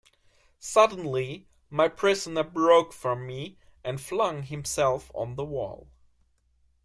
Suddenly 0.57 1.45
my 1.69 1.87
prisoner 1.87 2.41
broke 2.43 2.91
from 2.91 3.27
me 3.27 3.59
and 3.83 4.01
flung 4.01 4.41
himself 4.41 5.11
on 5.13 5.35
the 5.35 5.45
wall. 5.45 5.89